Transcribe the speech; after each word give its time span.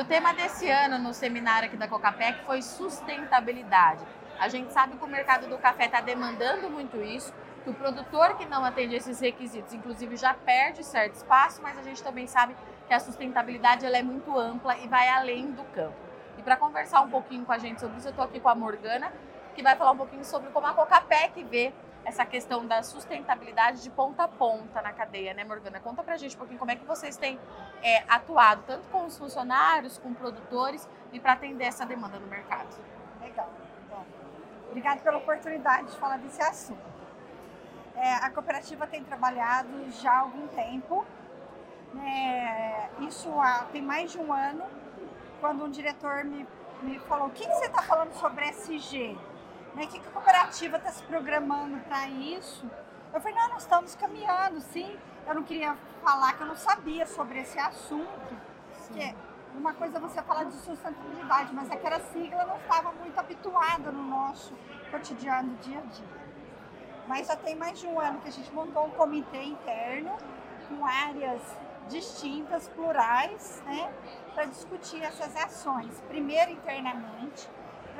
O 0.00 0.04
tema 0.06 0.32
desse 0.32 0.66
ano 0.70 0.96
no 0.98 1.12
seminário 1.12 1.68
aqui 1.68 1.76
da 1.76 1.86
Cocapec 1.86 2.42
foi 2.46 2.62
sustentabilidade. 2.62 4.02
A 4.38 4.48
gente 4.48 4.72
sabe 4.72 4.96
que 4.96 5.04
o 5.04 5.06
mercado 5.06 5.46
do 5.46 5.58
café 5.58 5.84
está 5.84 6.00
demandando 6.00 6.70
muito 6.70 6.96
isso, 7.02 7.30
que 7.62 7.68
o 7.68 7.74
produtor 7.74 8.34
que 8.38 8.46
não 8.46 8.64
atende 8.64 8.94
esses 8.94 9.20
requisitos, 9.20 9.74
inclusive, 9.74 10.16
já 10.16 10.32
perde 10.32 10.82
certo 10.82 11.16
espaço, 11.16 11.60
mas 11.60 11.76
a 11.76 11.82
gente 11.82 12.02
também 12.02 12.26
sabe 12.26 12.56
que 12.88 12.94
a 12.94 12.98
sustentabilidade 12.98 13.84
ela 13.84 13.98
é 13.98 14.02
muito 14.02 14.38
ampla 14.38 14.74
e 14.78 14.88
vai 14.88 15.06
além 15.06 15.50
do 15.50 15.64
campo. 15.64 15.98
E 16.38 16.42
para 16.42 16.56
conversar 16.56 17.02
um 17.02 17.10
pouquinho 17.10 17.44
com 17.44 17.52
a 17.52 17.58
gente 17.58 17.78
sobre 17.78 17.98
isso, 17.98 18.08
eu 18.08 18.12
estou 18.12 18.24
aqui 18.24 18.40
com 18.40 18.48
a 18.48 18.54
Morgana, 18.54 19.12
que 19.54 19.62
vai 19.62 19.76
falar 19.76 19.90
um 19.90 19.98
pouquinho 19.98 20.24
sobre 20.24 20.48
como 20.48 20.66
a 20.66 20.72
Cocapec 20.72 21.44
vê 21.44 21.74
essa 22.04 22.24
questão 22.24 22.66
da 22.66 22.82
sustentabilidade 22.82 23.82
de 23.82 23.90
ponta 23.90 24.24
a 24.24 24.28
ponta 24.28 24.80
na 24.80 24.92
cadeia, 24.92 25.34
né, 25.34 25.44
Morgana? 25.44 25.80
Conta 25.80 26.02
pra 26.02 26.16
gente 26.16 26.34
um 26.34 26.38
pouquinho 26.38 26.58
como 26.58 26.70
é 26.70 26.76
que 26.76 26.84
vocês 26.84 27.16
têm 27.16 27.38
é, 27.82 28.02
atuado, 28.08 28.62
tanto 28.66 28.88
com 28.88 29.04
os 29.04 29.18
funcionários, 29.18 29.98
com 29.98 30.12
produtores, 30.14 30.88
e 31.12 31.20
para 31.20 31.32
atender 31.32 31.64
essa 31.64 31.84
demanda 31.84 32.18
no 32.18 32.26
mercado. 32.26 32.68
Legal. 33.20 33.50
Bom, 33.90 34.04
obrigada 34.68 35.00
pela 35.00 35.18
oportunidade 35.18 35.90
de 35.90 35.96
falar 35.98 36.18
desse 36.18 36.40
assunto. 36.42 36.90
É, 37.96 38.14
a 38.14 38.30
cooperativa 38.30 38.86
tem 38.86 39.04
trabalhado 39.04 39.90
já 39.90 40.12
há 40.12 40.18
algum 40.20 40.46
tempo, 40.48 41.04
né, 41.92 42.88
isso 43.00 43.28
há, 43.40 43.66
tem 43.72 43.82
mais 43.82 44.12
de 44.12 44.18
um 44.18 44.32
ano, 44.32 44.64
quando 45.40 45.64
um 45.64 45.70
diretor 45.70 46.24
me, 46.24 46.46
me 46.82 46.98
falou, 47.00 47.26
o 47.26 47.30
que, 47.30 47.46
que 47.46 47.52
você 47.52 47.66
está 47.66 47.82
falando 47.82 48.12
sobre 48.12 48.44
SG? 48.46 49.18
Né, 49.74 49.84
o 49.84 49.88
que, 49.88 49.98
a 49.98 50.10
cooperativa 50.10 50.76
está 50.76 50.90
se 50.90 51.02
programando 51.04 51.78
para 51.80 52.08
isso? 52.08 52.68
Eu 53.12 53.20
falei, 53.20 53.36
não, 53.36 53.48
nós 53.50 53.62
estamos 53.62 53.94
caminhando, 53.94 54.60
sim. 54.60 54.98
Eu 55.26 55.34
não 55.34 55.42
queria 55.42 55.76
falar 56.02 56.32
que 56.32 56.42
eu 56.42 56.46
não 56.46 56.56
sabia 56.56 57.06
sobre 57.06 57.40
esse 57.40 57.58
assunto. 57.58 58.36
Que 58.92 59.14
uma 59.54 59.72
coisa 59.74 59.98
é 59.98 60.00
você 60.00 60.22
falar 60.22 60.44
de 60.44 60.54
sustentabilidade, 60.54 61.54
mas 61.54 61.70
aquela 61.70 62.00
sigla 62.00 62.44
não 62.44 62.56
estava 62.56 62.92
muito 62.92 63.18
habituada 63.18 63.90
no 63.90 64.02
nosso 64.02 64.54
cotidiano, 64.90 65.56
dia 65.62 65.78
a 65.78 65.82
dia. 65.82 66.20
Mas 67.06 67.26
já 67.26 67.36
tem 67.36 67.54
mais 67.54 67.78
de 67.78 67.86
um 67.86 67.98
ano 67.98 68.20
que 68.20 68.28
a 68.28 68.32
gente 68.32 68.52
montou 68.52 68.86
um 68.86 68.90
comitê 68.90 69.42
interno 69.42 70.16
com 70.68 70.84
áreas 70.84 71.42
distintas, 71.88 72.68
plurais, 72.68 73.62
né, 73.66 73.92
para 74.34 74.44
discutir 74.44 75.02
essas 75.02 75.34
ações. 75.36 76.00
Primeiro 76.08 76.52
internamente, 76.52 77.48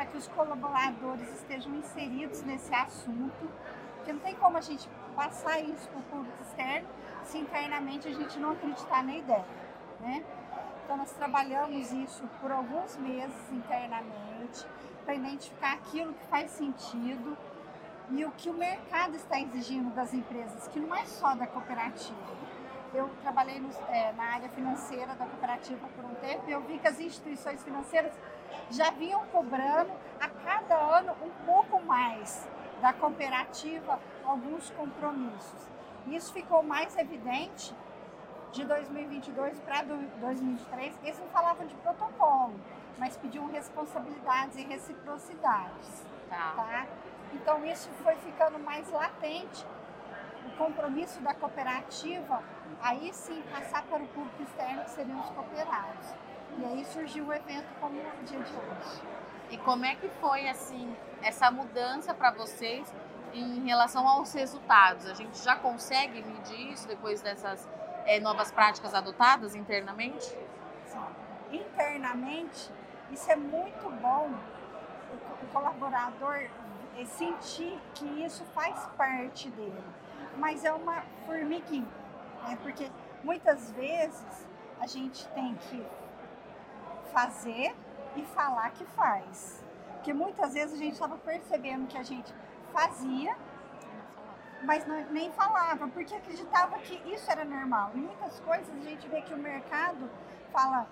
para 0.00 0.06
que 0.06 0.16
os 0.16 0.28
colaboradores 0.28 1.30
estejam 1.30 1.74
inseridos 1.74 2.42
nesse 2.42 2.74
assunto, 2.74 3.50
porque 3.96 4.10
não 4.14 4.20
tem 4.20 4.34
como 4.34 4.56
a 4.56 4.60
gente 4.62 4.88
passar 5.14 5.60
isso 5.60 5.86
para 5.90 5.98
o 5.98 6.02
público 6.04 6.42
externo 6.42 6.88
se 7.22 7.36
internamente 7.36 8.08
a 8.08 8.10
gente 8.10 8.38
não 8.38 8.52
acreditar 8.52 9.04
na 9.04 9.14
ideia, 9.14 9.44
né? 10.00 10.24
Então 10.82 10.96
nós 10.96 11.12
trabalhamos 11.12 11.92
isso 11.92 12.26
por 12.40 12.50
alguns 12.50 12.96
meses 12.96 13.52
internamente 13.52 14.66
para 15.04 15.16
identificar 15.16 15.74
aquilo 15.74 16.14
que 16.14 16.26
faz 16.28 16.50
sentido 16.52 17.36
e 18.08 18.24
o 18.24 18.30
que 18.30 18.48
o 18.48 18.54
mercado 18.54 19.16
está 19.16 19.38
exigindo 19.38 19.94
das 19.94 20.14
empresas, 20.14 20.66
que 20.68 20.80
não 20.80 20.94
é 20.94 21.04
só 21.04 21.34
da 21.34 21.46
cooperativa. 21.46 22.49
Eu 22.92 23.08
trabalhei 23.22 23.60
no, 23.60 23.70
é, 23.88 24.12
na 24.12 24.24
área 24.24 24.48
financeira 24.48 25.14
da 25.14 25.24
cooperativa 25.26 25.86
por 25.94 26.04
um 26.04 26.14
tempo 26.16 26.48
e 26.48 26.52
eu 26.52 26.60
vi 26.62 26.78
que 26.78 26.88
as 26.88 26.98
instituições 26.98 27.62
financeiras 27.62 28.12
já 28.70 28.90
vinham 28.90 29.24
cobrando 29.26 29.92
a 30.20 30.28
cada 30.28 30.74
ano 30.74 31.14
um 31.22 31.30
pouco 31.46 31.80
mais 31.82 32.48
da 32.80 32.92
cooperativa 32.92 33.98
alguns 34.24 34.70
compromissos. 34.70 35.68
Isso 36.06 36.32
ficou 36.32 36.62
mais 36.62 36.96
evidente 36.96 37.74
de 38.52 38.64
2022 38.64 39.60
para 39.60 39.82
2023. 39.82 40.98
Eles 41.02 41.18
não 41.18 41.28
falavam 41.28 41.66
de 41.66 41.74
protocolo, 41.76 42.54
mas 42.98 43.16
pediam 43.16 43.46
responsabilidades 43.46 44.56
e 44.56 44.62
reciprocidades. 44.62 46.04
Tá. 46.28 46.52
tá? 46.56 46.86
Então 47.32 47.64
isso 47.64 47.88
foi 48.02 48.16
ficando 48.16 48.58
mais 48.58 48.90
latente. 48.90 49.64
Compromisso 50.60 51.22
da 51.22 51.32
cooperativa, 51.32 52.42
aí 52.82 53.10
sim 53.14 53.42
passar 53.50 53.82
para 53.84 54.02
o 54.02 54.06
público 54.08 54.42
externo, 54.42 54.84
que 54.84 54.90
seriam 54.90 55.18
os 55.18 55.30
cooperados. 55.30 56.06
E 56.58 56.64
aí 56.66 56.84
surgiu 56.84 57.28
o 57.28 57.32
evento 57.32 57.66
como 57.80 57.98
o 57.98 58.24
dia 58.24 58.40
de 58.40 58.52
hoje. 58.52 59.02
E 59.48 59.56
como 59.56 59.86
é 59.86 59.94
que 59.94 60.06
foi 60.20 60.46
assim 60.50 60.94
essa 61.22 61.50
mudança 61.50 62.12
para 62.12 62.30
vocês 62.32 62.92
em 63.32 63.64
relação 63.64 64.06
aos 64.06 64.34
resultados? 64.34 65.06
A 65.06 65.14
gente 65.14 65.42
já 65.42 65.56
consegue 65.56 66.22
medir 66.22 66.72
isso 66.72 66.86
depois 66.86 67.22
dessas 67.22 67.66
é, 68.04 68.20
novas 68.20 68.52
práticas 68.52 68.92
adotadas 68.92 69.54
internamente? 69.54 70.36
Sim. 70.84 71.00
Internamente, 71.52 72.70
isso 73.10 73.32
é 73.32 73.36
muito 73.36 73.88
bom. 74.02 74.30
O 75.42 75.46
colaborador 75.54 76.50
é 76.98 77.04
sentir 77.06 77.80
que 77.94 78.04
isso 78.22 78.44
faz 78.54 78.86
parte 78.98 79.48
dele. 79.48 79.82
Mas 80.36 80.64
é 80.64 80.72
uma 80.72 81.02
formiguinha, 81.26 81.88
né? 82.46 82.58
porque 82.62 82.90
muitas 83.22 83.70
vezes 83.72 84.46
a 84.80 84.86
gente 84.86 85.26
tem 85.28 85.54
que 85.56 85.84
fazer 87.12 87.74
e 88.16 88.22
falar 88.22 88.70
que 88.70 88.84
faz. 88.84 89.62
Porque 89.94 90.12
muitas 90.12 90.54
vezes 90.54 90.74
a 90.74 90.78
gente 90.78 90.94
estava 90.94 91.18
percebendo 91.18 91.86
que 91.86 91.98
a 91.98 92.02
gente 92.02 92.32
fazia, 92.72 93.36
mas 94.62 94.86
não, 94.86 95.00
nem 95.10 95.30
falava, 95.32 95.88
porque 95.88 96.14
acreditava 96.14 96.78
que 96.78 96.94
isso 97.12 97.30
era 97.30 97.44
normal. 97.44 97.90
E 97.94 97.98
muitas 97.98 98.40
coisas 98.40 98.68
a 98.74 98.80
gente 98.80 99.06
vê 99.08 99.20
que 99.22 99.34
o 99.34 99.38
mercado 99.38 100.10
fala 100.52 100.86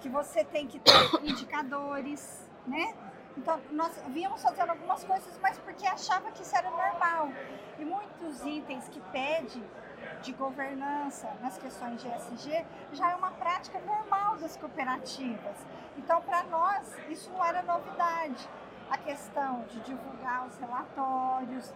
que 0.00 0.08
você 0.08 0.44
tem 0.44 0.66
que 0.66 0.78
ter 0.80 0.92
indicadores, 1.22 2.48
né? 2.66 2.94
Então, 3.36 3.60
nós 3.70 3.92
víamos 4.08 4.42
fazendo 4.42 4.70
algumas 4.70 5.04
coisas, 5.04 5.38
mas 5.40 5.56
porque 5.58 5.86
achava 5.86 6.30
que 6.32 6.42
isso 6.42 6.56
era 6.56 6.68
normal. 6.70 6.87
E 7.78 7.84
muitos 7.84 8.44
itens 8.44 8.88
que 8.88 9.00
pede 9.12 9.62
de 10.22 10.32
governança 10.32 11.28
nas 11.40 11.58
questões 11.58 12.00
de 12.00 12.08
ESG 12.08 12.64
já 12.92 13.12
é 13.12 13.14
uma 13.14 13.30
prática 13.32 13.78
normal 13.80 14.36
das 14.36 14.56
cooperativas. 14.56 15.56
Então, 15.96 16.20
para 16.22 16.42
nós, 16.44 16.96
isso 17.08 17.30
não 17.30 17.44
era 17.44 17.62
novidade. 17.62 18.48
A 18.90 18.98
questão 18.98 19.64
de 19.64 19.80
divulgar 19.80 20.46
os 20.46 20.56
relatórios, 20.58 21.72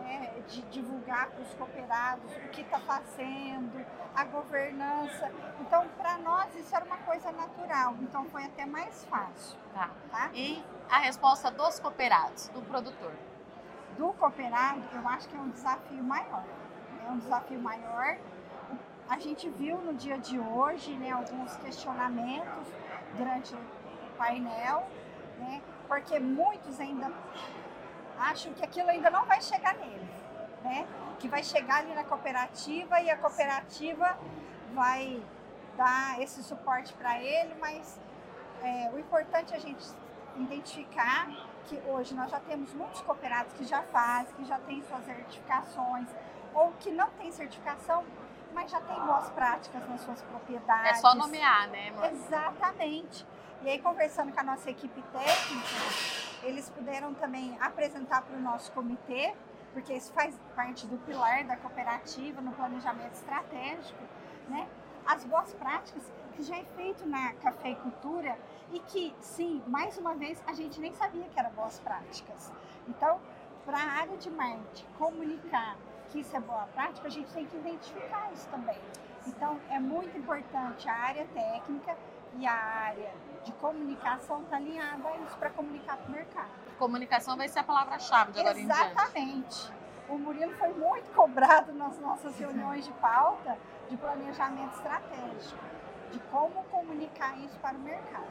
né, 0.00 0.32
de 0.48 0.62
divulgar 0.62 1.30
para 1.30 1.42
os 1.42 1.54
cooperados 1.54 2.36
o 2.36 2.48
que 2.48 2.60
está 2.60 2.78
fazendo, 2.80 3.84
a 4.14 4.24
governança. 4.24 5.30
Então, 5.60 5.86
para 5.96 6.18
nós, 6.18 6.54
isso 6.54 6.74
era 6.74 6.84
uma 6.84 6.98
coisa 6.98 7.32
natural. 7.32 7.94
Então, 8.00 8.24
foi 8.26 8.44
até 8.44 8.64
mais 8.64 9.04
fácil. 9.04 9.58
Tá. 9.74 9.90
tá? 10.10 10.30
E 10.34 10.64
a 10.88 10.98
resposta 10.98 11.50
dos 11.50 11.80
cooperados, 11.80 12.48
do 12.48 12.62
produtor? 12.62 13.12
Do 13.96 14.12
cooperado, 14.14 14.82
eu 14.92 15.08
acho 15.08 15.28
que 15.28 15.36
é 15.36 15.40
um 15.40 15.50
desafio 15.50 16.02
maior. 16.02 16.44
É 17.06 17.10
um 17.10 17.18
desafio 17.18 17.60
maior. 17.60 18.16
A 19.08 19.18
gente 19.18 19.48
viu 19.50 19.76
no 19.78 19.94
dia 19.94 20.18
de 20.18 20.38
hoje 20.38 20.96
né, 20.96 21.10
alguns 21.10 21.56
questionamentos 21.56 22.66
durante 23.16 23.54
o 23.54 23.58
painel, 24.16 24.86
né, 25.38 25.60
porque 25.86 26.18
muitos 26.18 26.80
ainda 26.80 27.12
acham 28.18 28.52
que 28.54 28.64
aquilo 28.64 28.88
ainda 28.88 29.10
não 29.10 29.24
vai 29.26 29.40
chegar 29.40 29.74
nele, 29.74 30.08
né? 30.62 30.86
Que 31.18 31.28
vai 31.28 31.42
chegar 31.42 31.78
ali 31.78 31.94
na 31.94 32.04
cooperativa 32.04 33.00
e 33.00 33.10
a 33.10 33.16
cooperativa 33.16 34.18
vai 34.72 35.22
dar 35.76 36.20
esse 36.20 36.42
suporte 36.42 36.92
para 36.94 37.20
ele, 37.20 37.54
mas 37.60 37.98
é, 38.62 38.90
o 38.94 38.98
importante 38.98 39.52
é 39.52 39.56
a 39.56 39.60
gente 39.60 39.84
identificar 40.36 41.28
que 41.66 41.80
hoje 41.86 42.14
nós 42.14 42.30
já 42.30 42.40
temos 42.40 42.72
muitos 42.74 43.00
cooperados 43.02 43.52
que 43.54 43.64
já 43.64 43.82
fazem, 43.82 44.34
que 44.34 44.44
já 44.44 44.58
têm 44.58 44.82
suas 44.82 45.04
certificações, 45.04 46.08
ou 46.54 46.72
que 46.80 46.90
não 46.90 47.10
tem 47.10 47.32
certificação, 47.32 48.04
mas 48.52 48.70
já 48.70 48.80
tem 48.80 48.98
boas 49.00 49.30
práticas 49.30 49.88
nas 49.88 50.00
suas 50.02 50.20
propriedades. 50.22 50.90
É 50.90 50.94
só 50.94 51.14
nomear, 51.14 51.68
né, 51.68 51.88
amor? 51.88 52.04
Exatamente. 52.06 53.26
E 53.62 53.68
aí, 53.68 53.78
conversando 53.78 54.32
com 54.32 54.40
a 54.40 54.42
nossa 54.42 54.70
equipe 54.70 55.02
técnica, 55.02 56.42
eles 56.42 56.68
puderam 56.68 57.14
também 57.14 57.56
apresentar 57.60 58.22
para 58.22 58.36
o 58.36 58.40
nosso 58.40 58.72
comitê, 58.72 59.34
porque 59.72 59.94
isso 59.94 60.12
faz 60.12 60.38
parte 60.54 60.86
do 60.86 60.98
pilar 60.98 61.44
da 61.44 61.56
cooperativa 61.56 62.40
no 62.40 62.52
planejamento 62.52 63.14
estratégico, 63.14 64.02
né? 64.48 64.68
As 65.06 65.24
boas 65.24 65.52
práticas 65.54 66.02
que 66.34 66.42
já 66.42 66.56
é 66.56 66.64
feito 66.76 67.06
na 67.06 67.32
cafeicultura 67.34 68.38
e 68.72 68.80
que, 68.80 69.14
sim, 69.20 69.62
mais 69.66 69.98
uma 69.98 70.14
vez, 70.14 70.42
a 70.46 70.52
gente 70.52 70.80
nem 70.80 70.92
sabia 70.94 71.24
que 71.24 71.38
eram 71.38 71.50
boas 71.50 71.78
práticas. 71.80 72.50
Então, 72.88 73.20
para 73.64 73.78
a 73.78 73.90
área 74.00 74.16
de 74.16 74.30
marketing 74.30 74.86
comunicar 74.98 75.76
que 76.10 76.20
isso 76.20 76.36
é 76.36 76.40
boa 76.40 76.66
prática, 76.74 77.06
a 77.08 77.10
gente 77.10 77.32
tem 77.32 77.46
que 77.46 77.56
identificar 77.56 78.30
isso 78.32 78.48
também. 78.48 78.78
Então, 79.26 79.58
é 79.70 79.78
muito 79.78 80.16
importante 80.16 80.88
a 80.88 80.94
área 80.94 81.26
técnica 81.26 81.96
e 82.38 82.46
a 82.46 82.54
área 82.54 83.12
de 83.44 83.52
comunicação 83.52 84.42
estar 84.42 84.50
tá 84.50 84.56
alinhada 84.56 85.08
a 85.08 85.16
isso 85.18 85.36
para 85.36 85.50
comunicar 85.50 85.96
para 85.96 86.08
o 86.08 86.12
mercado. 86.12 86.50
Comunicação 86.78 87.36
vai 87.36 87.48
ser 87.48 87.60
a 87.60 87.64
palavra-chave 87.64 88.32
de 88.32 88.40
agora 88.40 88.58
Exatamente. 88.58 89.18
em 89.18 89.40
diante. 89.40 89.81
O 90.12 90.18
Murilo 90.18 90.52
foi 90.56 90.68
muito 90.74 91.10
cobrado 91.14 91.72
nas 91.72 91.98
nossas 91.98 92.38
reuniões 92.38 92.84
de 92.84 92.92
pauta 92.92 93.56
de 93.88 93.96
planejamento 93.96 94.74
estratégico 94.76 95.64
de 96.10 96.18
como 96.30 96.62
comunicar 96.64 97.38
isso 97.38 97.58
para 97.60 97.74
o 97.74 97.80
mercado. 97.80 98.26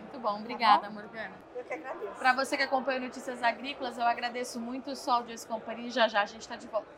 Muito 0.00 0.18
bom, 0.18 0.40
obrigada, 0.40 0.82
tá 0.82 0.88
bom? 0.88 0.94
Morgana. 0.94 1.34
Eu 1.54 1.62
que 1.62 1.72
agradeço. 1.72 2.18
Para 2.18 2.32
você 2.32 2.56
que 2.56 2.64
acompanha 2.64 2.98
Notícias 2.98 3.44
Agrícolas, 3.44 3.96
eu 3.96 4.04
agradeço 4.04 4.58
muito 4.58 4.90
o 4.90 4.96
Sol 4.96 5.22
de 5.22 5.46
Companhia 5.46 5.86
e 5.86 5.90
já 5.92 6.08
já 6.08 6.22
a 6.22 6.26
gente 6.26 6.40
está 6.40 6.56
de 6.56 6.66
volta. 6.66 6.88